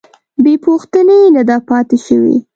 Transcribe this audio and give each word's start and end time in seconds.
بې 0.43 0.53
پوښتنې 0.65 1.19
نه 1.35 1.41
ده 1.49 1.57
پاتې 1.69 1.97
شوې. 2.05 2.37